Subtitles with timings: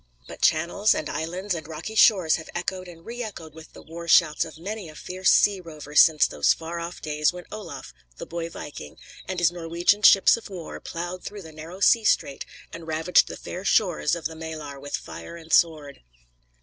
[0.25, 4.07] But channels, and islands, and rocky shores have echoed and re echoed with the war
[4.07, 8.25] shouts of many a fierce sea rover since those far off days when Olaf, the
[8.25, 12.87] boy viking, and his Norwegian ships of war ploughed through the narrow sea strait and
[12.87, 16.01] ravaged the fair shores of the Maelar with fire and sword.